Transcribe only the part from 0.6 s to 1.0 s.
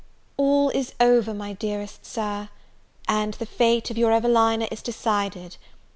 is